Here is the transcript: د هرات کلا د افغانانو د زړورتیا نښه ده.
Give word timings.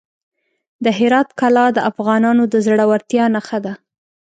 د 0.83 0.85
هرات 0.99 1.29
کلا 1.39 1.65
د 1.73 1.79
افغانانو 1.91 2.43
د 2.53 2.55
زړورتیا 2.65 3.25
نښه 3.35 3.59
ده. 3.65 3.73